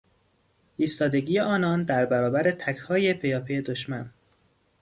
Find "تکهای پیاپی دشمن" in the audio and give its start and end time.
2.51-4.09